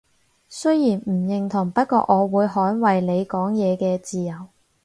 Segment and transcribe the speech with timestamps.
[0.49, 4.47] 雖然唔認同，不過我會捍衛你講嘢嘅自由